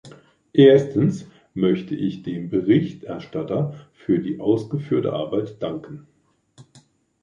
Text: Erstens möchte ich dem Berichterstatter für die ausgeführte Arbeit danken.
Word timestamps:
Erstens 0.53 1.27
möchte 1.53 1.93
ich 1.93 2.23
dem 2.23 2.49
Berichterstatter 2.49 3.75
für 3.93 4.17
die 4.17 4.39
ausgeführte 4.39 5.13
Arbeit 5.13 5.61
danken. 5.61 6.07